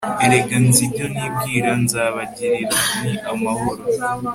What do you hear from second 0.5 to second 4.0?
nzi ibyo nibwira nzabagirira Ni amahoro